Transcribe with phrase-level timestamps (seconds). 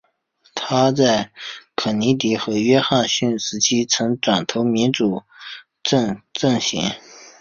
[0.55, 1.31] 她在
[1.75, 5.21] 肯尼迪和约翰逊时期曾转投民主
[5.83, 6.81] 党阵型。